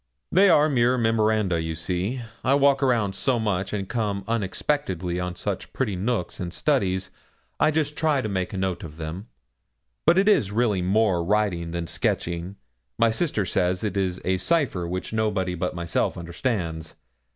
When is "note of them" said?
8.57-9.27